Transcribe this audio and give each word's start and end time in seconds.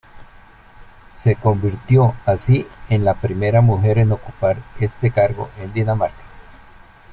Se 1.15 1.35
convirtió, 1.35 2.15
así, 2.25 2.65
en 2.89 3.05
la 3.05 3.13
primera 3.13 3.61
mujer 3.61 3.99
en 3.99 4.11
ocupar 4.11 4.57
este 4.79 5.11
cargo 5.11 5.51
en 5.61 5.71
Dinamarca. 5.73 6.23